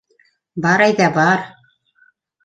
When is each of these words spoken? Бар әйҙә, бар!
Бар 0.65 0.81
әйҙә, 0.85 1.09
бар! 1.17 1.43